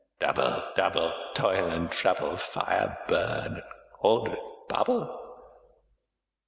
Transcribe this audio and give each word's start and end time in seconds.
ALL 0.19 0.25
Double, 0.25 0.63
double 0.73 1.13
toil 1.35 1.69
and 1.69 1.91
trouble; 1.91 2.35
Fire 2.35 2.97
burn 3.07 3.57
and 3.57 3.63
cauldron 3.93 4.35
bubble. 4.67 5.43